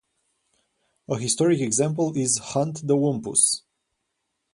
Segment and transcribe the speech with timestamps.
[1.09, 3.61] A historic example is "Hunt the Wumpus".